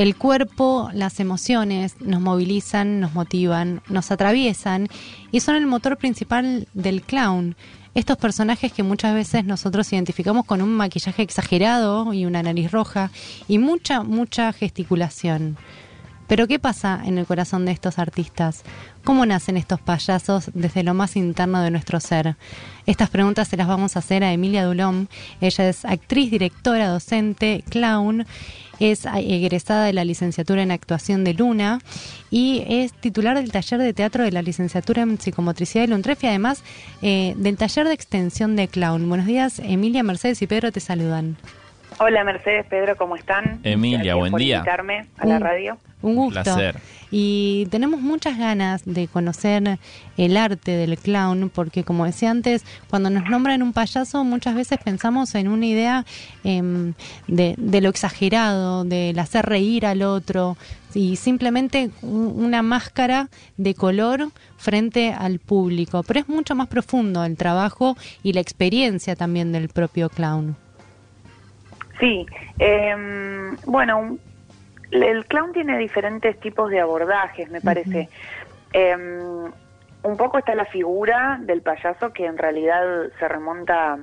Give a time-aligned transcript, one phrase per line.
[0.00, 4.88] El cuerpo, las emociones nos movilizan, nos motivan, nos atraviesan
[5.30, 7.54] y son el motor principal del clown.
[7.94, 13.10] Estos personajes que muchas veces nosotros identificamos con un maquillaje exagerado y una nariz roja
[13.46, 15.58] y mucha, mucha gesticulación.
[16.30, 18.62] Pero ¿qué pasa en el corazón de estos artistas?
[19.02, 22.36] ¿Cómo nacen estos payasos desde lo más interno de nuestro ser?
[22.86, 25.08] Estas preguntas se las vamos a hacer a Emilia Dulom.
[25.40, 28.26] Ella es actriz, directora, docente, clown,
[28.78, 31.80] es egresada de la licenciatura en actuación de Luna
[32.30, 36.28] y es titular del taller de teatro de la licenciatura en psicomotricidad de Luntref y
[36.28, 36.62] además
[37.02, 39.08] eh, del taller de extensión de clown.
[39.08, 41.38] Buenos días, Emilia, Mercedes y Pedro te saludan.
[41.98, 43.58] Hola Mercedes, Pedro, ¿cómo están?
[43.64, 44.58] Emilia, buen por día.
[44.58, 45.76] invitarme a la radio.
[46.02, 46.42] Un gusto.
[46.42, 46.78] placer.
[47.12, 49.78] Y tenemos muchas ganas de conocer
[50.16, 54.78] el arte del clown, porque como decía antes, cuando nos nombran un payaso, muchas veces
[54.82, 56.06] pensamos en una idea
[56.44, 56.94] em,
[57.26, 60.56] de, de lo exagerado, del hacer reír al otro,
[60.94, 66.02] y simplemente un- una máscara de color frente al público.
[66.04, 70.56] Pero es mucho más profundo el trabajo y la experiencia también del propio clown.
[71.98, 72.24] Sí,
[72.58, 74.20] em, bueno, un-
[74.90, 78.08] el clown tiene diferentes tipos de abordajes, me parece.
[78.72, 79.52] Em,
[80.02, 83.98] un poco está la figura del payaso que en realidad se remonta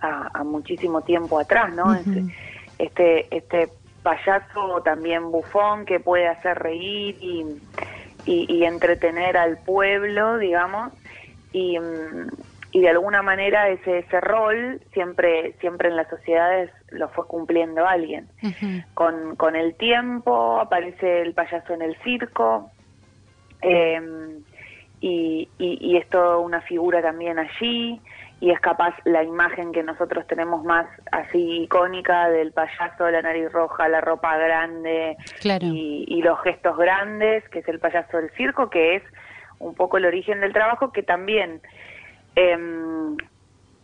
[0.00, 1.90] a, a muchísimo tiempo atrás, ¿no?
[1.90, 2.28] Ujú.
[2.78, 7.44] Este, este payaso también bufón que puede hacer reír y,
[8.24, 10.92] y- y entretener al pueblo, digamos,
[11.52, 12.28] y, mm,
[12.78, 17.84] y de alguna manera ese, ese rol siempre, siempre en las sociedades lo fue cumpliendo
[17.84, 18.28] alguien.
[18.94, 22.70] Con, con el tiempo aparece el payaso en el circo
[23.62, 24.00] eh,
[25.00, 28.00] y, y, y es toda una figura también allí
[28.40, 33.50] y es capaz la imagen que nosotros tenemos más así icónica del payaso, la nariz
[33.50, 35.66] roja, la ropa grande Claro.
[35.66, 39.02] y, y los gestos grandes, que es el payaso del circo, que es
[39.58, 41.60] un poco el origen del trabajo, que también
[42.38, 43.16] em,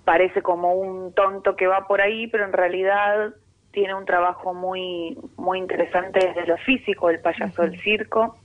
[0.05, 3.35] parece como un tonto que va por ahí, pero en realidad
[3.73, 8.37] tiene un trabajo muy muy interesante desde lo físico, el payaso del circo,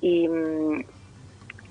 [0.00, 0.28] y,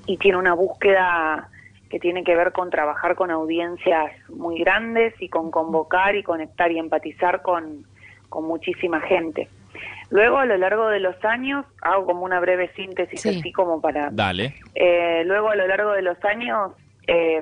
[0.07, 1.49] y tiene una búsqueda
[1.89, 6.71] que tiene que ver con trabajar con audiencias muy grandes y con convocar y conectar
[6.71, 7.85] y empatizar con,
[8.29, 9.49] con muchísima gente.
[10.09, 13.29] Luego, a lo largo de los años, hago como una breve síntesis Sí.
[13.39, 14.55] así como para Dale.
[14.75, 16.71] eh, luego, a lo largo de los años,
[17.07, 17.41] eh,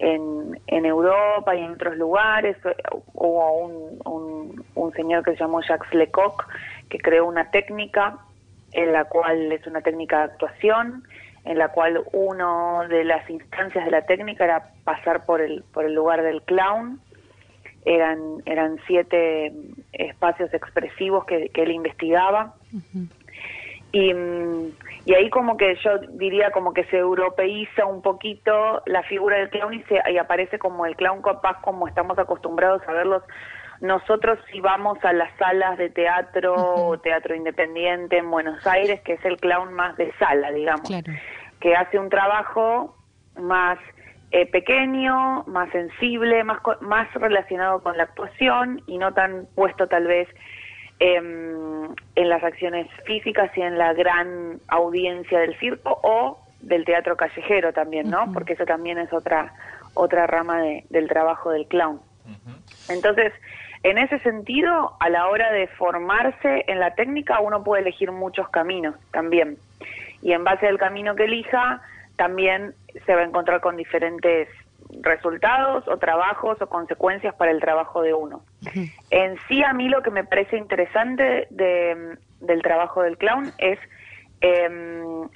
[0.00, 2.56] en, Europa y en otros lugares,
[3.14, 3.58] hubo
[4.04, 6.46] un, un, señor que se llamó Jacques Lecoq,
[6.88, 8.18] que creó una técnica,
[8.72, 11.04] en la cual es una técnica de actuación,
[11.44, 15.84] en la cual una de las instancias de la técnica era pasar por el, por
[15.84, 17.00] el lugar del clown.
[17.84, 19.52] Eran, eran siete
[19.92, 22.54] espacios expresivos que, que él investigaba.
[23.92, 29.50] Y ahí como que yo diría como que se europeiza un poquito la figura del
[29.50, 33.22] clown y, se, y aparece como el clown capaz como estamos acostumbrados a verlos
[33.80, 39.14] nosotros si vamos a las salas de teatro o teatro independiente en Buenos Aires, que
[39.14, 41.12] es el clown más de sala, digamos, Claro.
[41.60, 42.94] que hace un trabajo
[43.40, 43.78] más
[44.32, 50.06] eh, pequeño, más sensible, más, más relacionado con la actuación y no tan puesto tal
[50.06, 50.28] vez
[50.98, 51.79] em,
[52.14, 57.72] en las acciones físicas y en la gran audiencia del circo o del teatro callejero
[57.72, 58.32] también, ¿no?
[58.32, 59.52] Porque eso también es otra
[59.94, 62.00] otra rama de- del trabajo del clown.
[62.88, 63.32] Entonces,
[63.82, 68.48] en ese sentido, a la hora de formarse en la técnica, uno puede elegir muchos
[68.50, 69.56] caminos también.
[70.22, 71.80] Y en base al camino que elija,
[72.16, 72.74] también
[73.06, 74.48] se va a encontrar con diferentes
[75.00, 78.42] resultados o trabajos o consecuencias para el trabajo de uno.
[79.10, 83.78] En sí, a mí lo que me parece interesante de- del trabajo del clown es
[84.42, 85.28] em,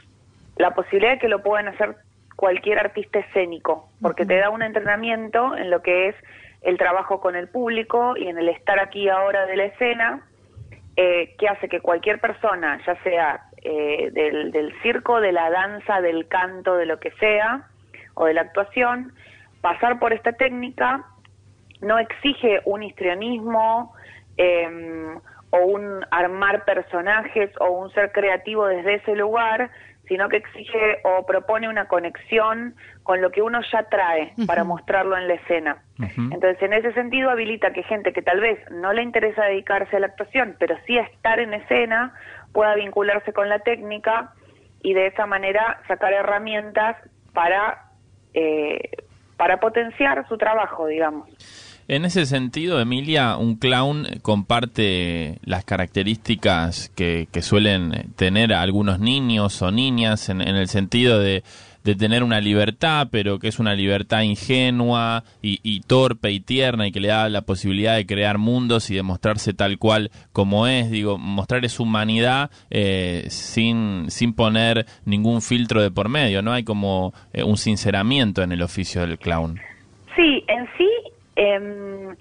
[0.57, 1.97] la posibilidad de que lo puedan hacer
[2.37, 6.17] cualquier artista escénico, porque te da un entrenamiento en lo que es
[6.62, 10.23] el trabajo con el público y en el estar aquí ahora de la escena,
[10.97, 16.00] eh, que hace que cualquier persona, ya sea eh, del, del circo, de la danza,
[16.00, 17.65] del canto, de lo que sea,
[18.15, 19.12] o de la actuación,
[19.61, 21.05] pasar por esta técnica
[21.85, 23.95] no exige un histrionismo
[24.37, 25.17] eh,
[25.51, 29.71] o un armar personajes o un ser creativo desde ese lugar,
[30.09, 35.17] sino que exige o propone una conexión con lo que uno ya trae para mostrarlo
[35.17, 35.83] en la escena.
[35.99, 40.01] Entonces, en ese sentido, habilita que gente que tal vez no le interesa dedicarse a
[40.01, 42.15] la actuación, pero sí a estar en escena,
[42.53, 44.33] pueda vincularse con la técnica
[44.83, 46.97] y de esa manera sacar herramientas
[47.33, 47.91] para,
[48.35, 48.91] eh,
[49.37, 51.29] para potenciar su trabajo, digamos.
[51.87, 59.71] En ese sentido, Emilia, un clown comparte las características que, suelen tener algunos niños o
[59.71, 61.43] niñas en, el sentido de,
[61.83, 67.01] tener una libertad, pero que es una libertad ingenua y, torpe y tierna y que
[67.01, 71.19] le da la posibilidad de crear mundos y de mostrarse tal cual como es, digo,
[71.19, 76.55] mostrar esa humanidad eh, sin, sin poner ningún filtro de por medio, ¿no?
[76.55, 79.61] Hay como eh, un sinceramiento en el oficio del clown.
[80.17, 80.89] Sí, en sí
[81.37, 82.15] eh,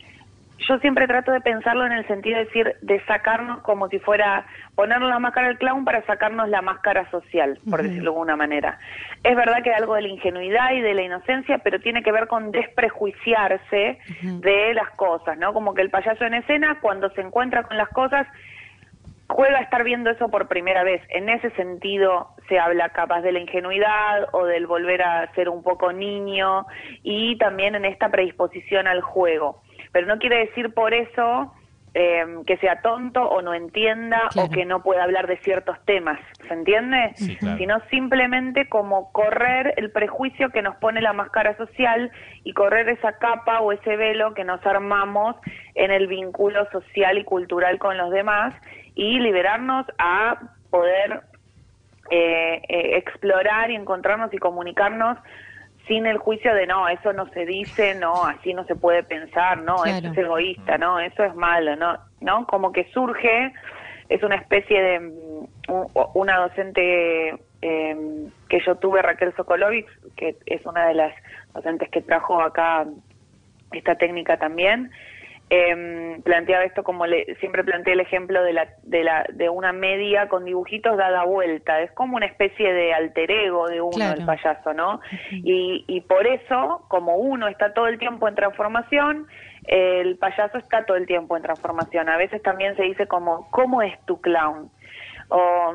[0.68, 4.46] yo siempre trato de pensarlo en el sentido de decir, de sacarnos como si fuera
[4.76, 8.80] ponernos la máscara del clown para sacarnos la máscara social, por decirlo de alguna manera.
[9.24, 12.12] Es verdad que hay algo de la ingenuidad y de la inocencia, pero tiene que
[12.12, 15.54] ver con desprejuiciarse de las cosas, ¿no?
[15.54, 18.28] Como que el payaso en escena, cuando se encuentra con las cosas,
[19.28, 21.02] juega a estar viendo eso por primera vez.
[21.10, 25.64] En ese sentido se habla capaz de la ingenuidad o del volver a ser un
[25.64, 26.66] poco niño
[27.04, 29.62] y también en esta predisposición al juego.
[29.92, 31.54] Pero no quiere decir por eso
[31.96, 36.20] eh, que sea tonto o no entienda o que no pueda hablar de ciertos temas,
[36.48, 37.14] ¿se entiende?
[37.16, 42.12] Sino simplemente como correr el prejuicio que nos pone la máscara social
[42.44, 45.36] y correr esa capa o ese velo que nos armamos
[45.76, 48.56] en el vínculo social y cultural con los demás
[48.96, 50.40] y liberarnos a
[50.72, 51.22] poder
[52.10, 55.18] eh, eh, explorar y encontrarnos y comunicarnos
[55.88, 59.62] sin el juicio de no, eso no se dice, no, así no se puede pensar,
[59.62, 63.52] no, eso es egoísta, no, eso es malo, no, no, como que surge,
[64.10, 67.30] es una especie de mm, una docente
[67.62, 71.14] em, que yo tuve, Raquel Sokolovic, que es una de las
[71.54, 72.86] docentes que trajo acá
[73.72, 74.92] esta técnica también,
[75.50, 79.72] eh, planteaba esto como le, siempre planteé el ejemplo de, la, de, la, de una
[79.72, 84.26] media con dibujitos dada vuelta, es como una especie de alter ego de uno, el
[84.26, 85.00] payaso, ¿no?
[85.32, 89.28] y, y por eso, como uno está todo el tiempo en transformación,
[89.66, 92.10] el payaso está todo el tiempo en transformación.
[92.10, 94.70] A veces también se dice como, ¿cómo es tu clown?
[95.30, 95.74] o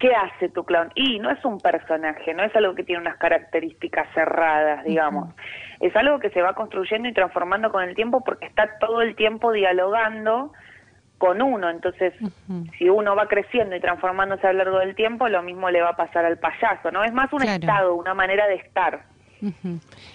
[0.00, 0.90] qué hace tu clown.
[0.94, 5.34] Y no es un personaje, no es algo que tiene unas características cerradas, digamos.
[5.80, 9.14] Es algo que se va construyendo y transformando con el tiempo porque está todo el
[9.14, 10.52] tiempo dialogando
[11.18, 11.70] con uno.
[11.70, 12.12] Entonces,
[12.78, 15.90] si uno va creciendo y transformándose a lo largo del tiempo, lo mismo le va
[15.90, 17.04] a pasar al payaso, ¿no?
[17.04, 19.04] Es más un estado, una manera de estar.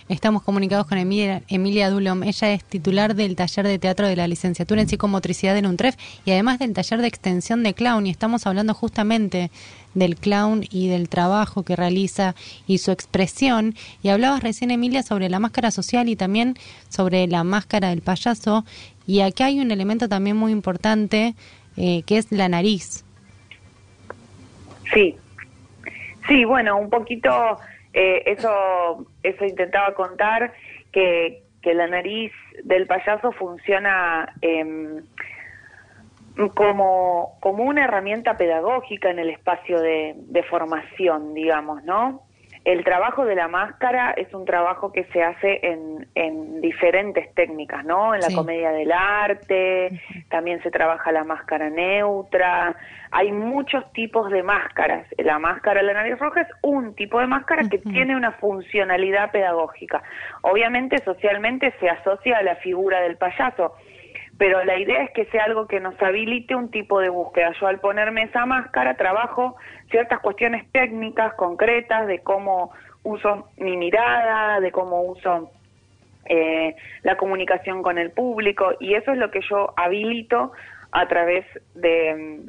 [0.10, 2.24] Estamos comunicados con Emilia, Emilia Dulom.
[2.24, 6.32] Ella es titular del taller de teatro de la licenciatura en psicomotricidad en UNTREF y
[6.32, 8.08] además del taller de extensión de clown.
[8.08, 9.52] Y estamos hablando justamente
[9.94, 12.36] del clown y del trabajo que realiza
[12.68, 13.76] y su expresión.
[14.04, 16.56] Y hablabas recién, Emilia, sobre la máscara social y también
[16.90, 18.66] sobre la máscara del payaso.
[19.08, 21.36] Y aquí hay un elemento también muy importante
[21.78, 23.04] eh, que es la nariz.
[24.94, 25.16] Sí,
[26.28, 27.58] sí, bueno, un poquito
[27.94, 30.54] eh, eso, eso intentaba contar,
[30.92, 32.32] que, que la nariz
[32.64, 35.02] del payaso funciona em,
[36.50, 42.24] como, como una herramienta pedagógica en el espacio de, de formación, digamos, ¿no?
[42.64, 47.84] El trabajo de la máscara es un trabajo que se hace en, en diferentes técnicas,
[47.84, 48.14] ¿no?
[48.14, 50.00] En la comedia del arte,
[50.30, 52.76] también se trabaja la máscara neutra,
[53.10, 55.08] hay muchos tipos de máscaras.
[55.18, 59.32] La máscara de la nariz roja es un tipo de máscara que tiene una funcionalidad
[59.32, 60.04] pedagógica.
[60.42, 63.74] Obviamente socialmente se asocia a la figura del payaso,
[64.42, 67.54] pero la idea es que sea algo que nos habilite un tipo de búsqueda.
[67.62, 69.56] Yo al ponerme esa máscara trabajo
[69.92, 72.72] ciertas cuestiones técnicas concretas de cómo
[73.04, 75.52] uso mi mirada, de cómo uso
[76.26, 80.54] eh, la comunicación con el público y eso es lo que yo habilito
[80.92, 82.42] a través de,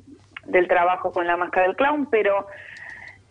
[0.46, 2.46] del trabajo con la máscara del clown, pero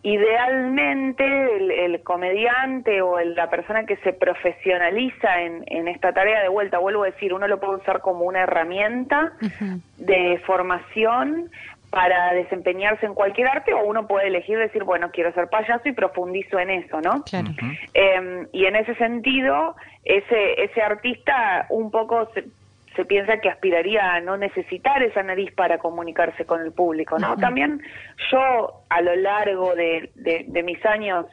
[0.02, 6.78] idealmente el, comediante o la persona que se profesionaliza en, en, esta tarea de vuelta,
[6.78, 9.32] vuelvo a decir, uno lo puede usar como una herramienta
[9.98, 11.50] de formación
[11.90, 15.92] para desempeñarse en cualquier arte o uno puede elegir decir, bueno, quiero ser payaso y
[15.92, 17.22] profundizo en eso, ¿no?
[17.92, 22.44] Em, y en ese sentido, ese, ese artista un poco se,
[22.96, 27.36] se piensa que aspiraría a no necesitar esa nariz para comunicarse con el público, ¿no?
[27.36, 27.80] También
[28.30, 31.26] yo a lo largo de, de, mis años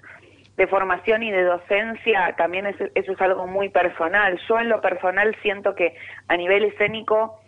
[0.56, 4.40] de formación y de docencia, también eso, es algo muy personal.
[4.48, 5.96] Yo en lo personal siento que
[6.28, 7.40] a nivel escénico,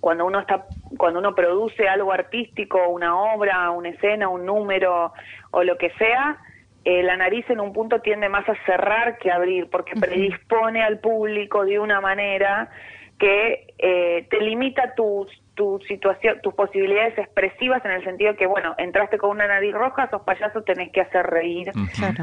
[0.00, 0.66] cuando uno está,
[0.98, 5.12] cuando uno produce algo artístico, una obra, una escena, un número
[5.50, 6.38] o lo que sea,
[6.84, 10.84] eh, la nariz en un punto tiende más a cerrar que a abrir, porque predispone
[10.84, 12.70] al público de una manera
[13.18, 18.74] que eh, te limita tus tu situación, tus posibilidades expresivas en el sentido que, bueno,
[18.78, 21.72] entraste con una nariz roja, sos payaso, tenés que hacer reír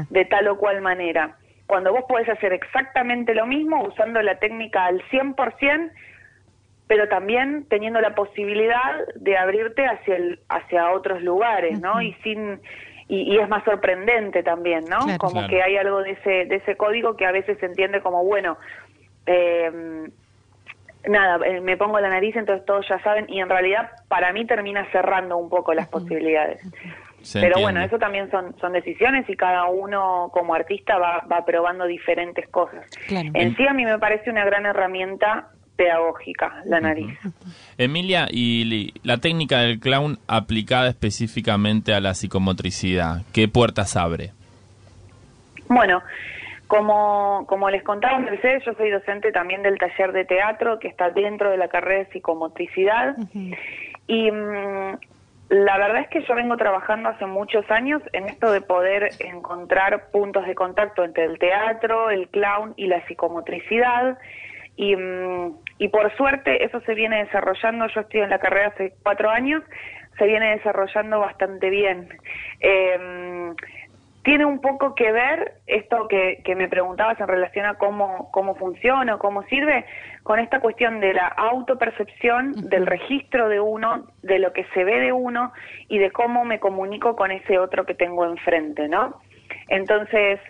[0.08, 1.36] de tal o cual manera.
[1.66, 5.90] cuando vos podés hacer exactamente lo mismo usando la técnica al 100%,
[6.86, 12.00] pero también teniendo la posibilidad de abrirte hacia el, hacia otros lugares, ¿no?
[12.00, 12.60] Y sin
[13.08, 14.98] y, es más sorprendente también, ¿no?
[15.18, 18.24] como que hay algo de ese de ese código que a veces se entiende como
[18.24, 18.56] bueno,
[19.26, 20.08] eh,
[21.08, 24.46] nada, eh, me pongo la nariz, entonces todos ya saben, y en realidad para mí
[24.46, 26.60] termina cerrando un poco las posibilidades.
[27.32, 31.86] Pero bueno, eso también son, son decisiones y cada uno como artista va, va probando
[31.86, 32.84] diferentes cosas.
[33.08, 37.18] En sí a mí me parece una gran herramienta pedagógica, la nariz.
[37.78, 44.32] Emilia, y la técnica del clown aplicada específicamente a la psicomotricidad, ¿qué puertas abre?
[45.68, 46.02] Bueno,
[46.66, 51.10] como, como les contaba Mercedes, yo soy docente también del taller de teatro que está
[51.10, 53.16] dentro de la carrera de psicomotricidad.
[54.06, 54.98] Y mm,
[55.50, 60.10] la verdad es que yo vengo trabajando hace muchos años en esto de poder encontrar
[60.10, 64.18] puntos de contacto entre el teatro, el clown y la psicomotricidad.
[64.76, 68.94] Y, mm, y por suerte eso se viene desarrollando, yo estoy en la carrera hace
[69.02, 69.62] cuatro años,
[70.18, 72.08] se viene desarrollando bastante bien.
[72.60, 73.52] Eh,
[74.24, 79.16] tiene un poco que ver esto que, me preguntabas en relación a cómo, cómo funciona
[79.16, 79.84] o cómo sirve,
[80.22, 85.00] con esta cuestión de la autopercepción, del registro de uno, de lo que se ve
[85.00, 85.52] de uno
[85.88, 89.20] y de cómo me comunico con ese otro que tengo enfrente, ¿no?
[89.68, 90.40] Entonces,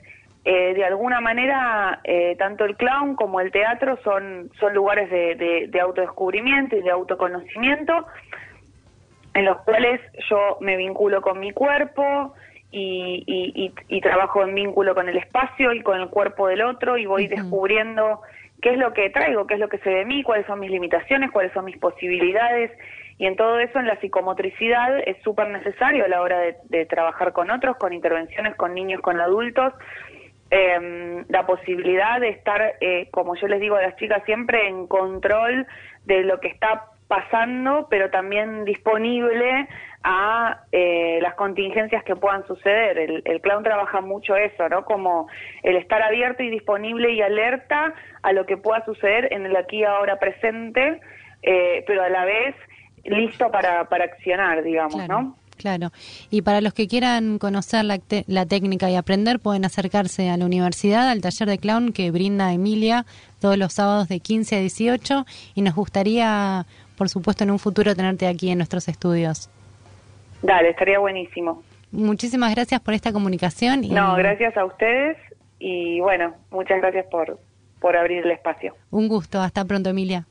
[0.45, 5.66] eh, de alguna manera, eh, tanto el clown como el teatro son, son lugares de,
[5.69, 8.07] de autodescubrimiento y de autoconocimiento,
[9.35, 10.00] en los cuales
[10.31, 12.35] yo me vinculo con mi cuerpo,
[12.75, 17.26] y, trabajo en vínculo con el espacio y con el cuerpo del otro y voy
[17.26, 18.21] descubriendo
[18.61, 20.61] qué es lo que traigo, qué es lo que se ve de mí, cuáles son
[20.61, 22.71] mis limitaciones, cuáles son mis posibilidades.
[23.16, 27.33] Y en todo eso, en la psicomotricidad, es súper necesario a la hora de, trabajar
[27.33, 29.73] con otros, con intervenciones con niños, con adultos,
[30.50, 34.87] em, la posibilidad de estar, eh, como yo les digo a las chicas, siempre en
[34.88, 35.66] control
[36.04, 39.69] de lo que está pasando, pero también disponible
[40.04, 42.99] a eh, las contingencias que puedan suceder.
[42.99, 44.84] El, el, clown trabaja mucho eso, ¿no?
[44.84, 45.28] Como
[45.62, 49.82] el estar abierto y disponible y alerta a lo que pueda suceder en el aquí
[49.82, 51.00] ahora presente,
[51.42, 52.54] eh, pero a la vez
[53.04, 55.37] listo para, para accionar, digamos, ¿no?
[55.56, 55.90] Claro.
[56.30, 60.44] Y para los que quieran conocer la, la, técnica y aprender, pueden acercarse a la
[60.44, 63.06] universidad, al taller de clown que brinda Emilia
[63.40, 65.26] todos los sábados de 15 a 18.
[65.54, 66.66] Y nos gustaría,
[66.99, 69.49] por supuesto, en un futuro tenerte aquí en nuestros estudios.
[70.44, 71.62] Dale, estaría buenísimo.
[71.90, 73.82] Muchísimas gracias por esta comunicación.
[73.82, 73.88] Y...
[73.88, 75.16] No, gracias a ustedes
[75.58, 77.40] y bueno, muchas gracias por,
[77.80, 78.74] por abrir el espacio.
[78.90, 80.26] Un gusto, hasta pronto Emilia.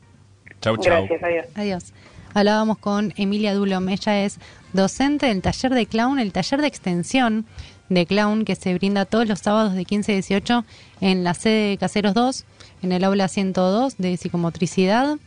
[0.62, 1.08] Chau, chau.
[1.08, 1.48] Gracias, adiós.
[1.55, 1.93] Adiós.
[2.36, 4.39] Hablábamos con Emilia Dulom, ella es
[4.72, 7.46] docente del taller de clown, el taller de extensión
[7.89, 10.65] de clown que se brinda todos los sábados de 15 a 18
[11.01, 12.46] en la sede Caseros 2,
[12.84, 15.17] en el aula 102 de psicomotricidad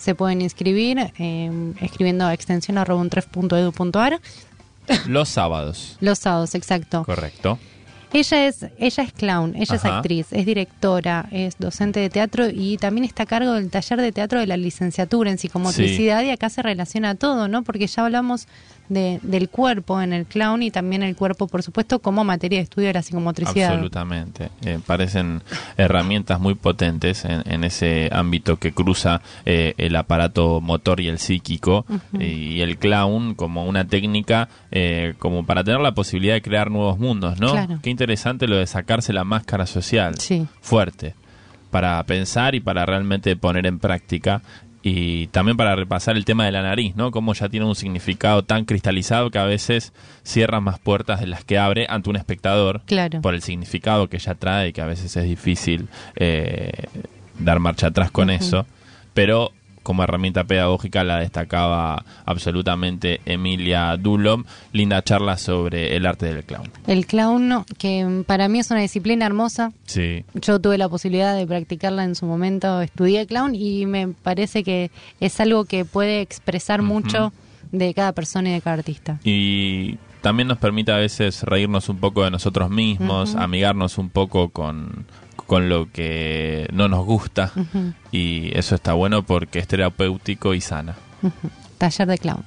[0.00, 3.00] se pueden inscribir eh, escribiendo a extensión arroba
[5.06, 5.96] Los sábados.
[6.00, 7.04] Los sábados, exacto.
[7.04, 7.58] Correcto.
[8.12, 12.76] Ella es, ella es clown, ella es actriz, es directora, es docente de teatro y
[12.76, 16.50] también está a cargo del taller de teatro de la licenciatura en psicomotricidad y acá
[16.50, 17.62] se relaciona todo, ¿no?
[17.62, 18.48] Porque ya hablamos
[18.90, 22.88] del cuerpo en el clown y también el cuerpo, por supuesto, como materia de estudio
[22.88, 23.72] de la psicomotricidad.
[23.74, 24.50] Absolutamente.
[24.64, 25.42] Eh, parecen
[25.76, 31.86] herramientas muy potentes en, ese ámbito que cruza eh, el aparato motor y el psíquico
[32.18, 36.98] y el clown como una técnica eh, como para tener la posibilidad de crear nuevos
[36.98, 37.54] mundos, ¿no?
[37.82, 40.18] Qué interesante lo de sacarse la máscara social.
[40.18, 40.46] Sí.
[40.62, 41.14] Fuerte
[41.70, 44.42] para pensar y para realmente poner en práctica
[44.82, 47.10] y también para repasar el tema de la nariz, ¿no?
[47.10, 49.92] Como ya tiene un significado tan cristalizado que a veces
[50.22, 53.20] cierra más puertas de las que abre ante un espectador claro.
[53.20, 56.72] por el significado que ya trae y que a veces es difícil eh,
[57.38, 58.66] dar marcha atrás con eso.
[59.12, 59.52] Pero
[59.90, 64.44] como herramienta pedagógica la destacaba absolutamente Emilia Dulom.
[64.72, 66.70] Linda charla sobre el arte del clown.
[66.86, 69.72] El clown, que para mí es una disciplina hermosa.
[69.86, 70.24] Sí.
[70.34, 74.92] Yo tuve la posibilidad de practicarla en su momento, estudié clown y me parece que
[75.18, 77.32] es algo que puede expresar mucho
[77.72, 79.18] de cada persona y de cada artista.
[79.24, 84.50] Y también nos permite a veces reírnos un poco de nosotros mismos, amigarnos un poco
[84.50, 85.06] con,
[85.46, 87.52] con lo que no nos gusta
[88.12, 90.96] y eso está bueno porque es terapéutico y sana.
[91.78, 92.44] Taller de clown.